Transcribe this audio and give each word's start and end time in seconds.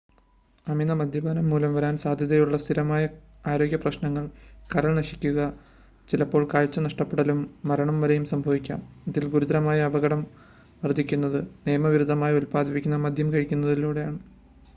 അമിത 0.67 0.91
മദ്യപാനം 0.99 1.49
മൂലം 1.49 1.71
വരാന 1.73 1.97
സാധ്യതയുള്ള 2.03 2.55
സ്ഥിരമായ 2.57 3.03
ആരോഗ്യപ്രശ്നങ്ങൾ 3.45 4.23
കരൾ 4.69 4.91
നശിക്കുക 4.97 5.43
ചിലപ്പോൾ 6.09 6.45
കാഴ്ച 6.53 6.79
നഷ്ടപ്പെടലും 6.79 7.39
മരണം 7.71 7.99
വരെയും 8.01 8.25
സംഭവിക്കാം 8.33 8.79
ഇതിൽ 9.07 9.27
ഗുരുതരമായ 9.31 9.81
അപകടം 9.83 10.23
വർദ്ധിക്കുന്നത് 10.83 11.39
നിയമവിരുദ്ധമായി 11.67 12.39
ഉൽപ്പാദിപ്പിക്കുന്ന 12.39 12.99
മദ്യം 13.05 13.29
കഴിക്കുന്നതിനാലാണ് 13.33 14.19